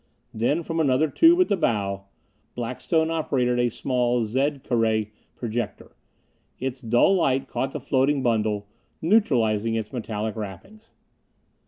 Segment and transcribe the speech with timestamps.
[0.33, 2.05] Then from another tube at the bow,
[2.55, 5.95] Blackstone operated a small Zed co ray projector.
[6.59, 8.67] Its dull light caught the floating bundle,
[8.99, 10.89] neutralizing its metallic wrappings.